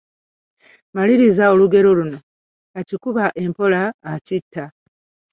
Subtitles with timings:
[0.95, 2.19] Maliriza olugero luno:
[2.79, 3.81] Akikuba empola
[4.13, 4.63] akitta...